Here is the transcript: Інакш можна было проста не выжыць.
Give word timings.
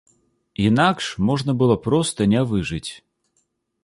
Інакш 0.67 1.09
можна 1.27 1.53
было 1.59 1.75
проста 1.87 2.27
не 2.33 2.41
выжыць. 2.53 2.91